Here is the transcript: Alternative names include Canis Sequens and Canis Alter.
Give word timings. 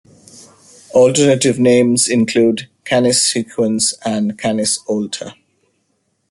Alternative 0.95 1.59
names 1.59 2.07
include 2.07 2.67
Canis 2.85 3.21
Sequens 3.23 3.93
and 4.03 4.35
Canis 4.35 4.79
Alter. 4.87 5.33